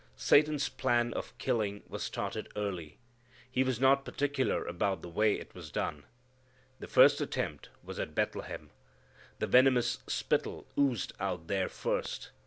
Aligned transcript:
Satan's 0.15 0.67
plan 0.67 1.13
of 1.13 1.37
killing 1.37 1.83
was 1.87 2.01
started 2.01 2.49
early. 2.55 2.97
He 3.51 3.63
was 3.63 3.79
not 3.79 4.03
particular 4.03 4.65
about 4.65 5.03
the 5.03 5.07
way 5.09 5.35
it 5.39 5.53
was 5.53 5.69
done. 5.69 6.05
The 6.79 6.87
first 6.87 7.21
attempt 7.21 7.69
was 7.83 7.99
at 7.99 8.15
Bethlehem. 8.15 8.71
The 9.37 9.45
venomous 9.45 9.99
spittle 10.07 10.65
oozed 10.75 11.13
out 11.19 11.45
there 11.45 11.69
first. 11.69 12.31